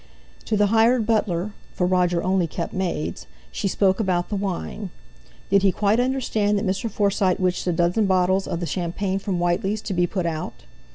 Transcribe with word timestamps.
To 0.45 0.57
the 0.57 0.65
hired 0.73 1.05
butler 1.05 1.53
(for 1.73 1.85
Roger 1.85 2.23
only 2.23 2.47
kept 2.47 2.73
maids) 2.73 3.27
she 3.51 3.67
spoke 3.67 3.99
about 3.99 4.29
the 4.29 4.35
wine. 4.35 4.89
Did 5.51 5.61
he 5.61 5.71
quite 5.71 5.99
understand 5.99 6.57
that 6.57 6.65
Mr. 6.65 6.89
Forsyte 6.89 7.39
wished 7.39 7.67
a 7.67 7.71
dozen 7.71 8.07
bottles 8.07 8.47
of 8.47 8.61
the 8.61 8.65
champagne 8.65 9.19
from 9.19 9.37
Whiteley's 9.37 9.83
to 9.83 9.93
be 9.93 10.07
put 10.07 10.25
out? 10.25 10.63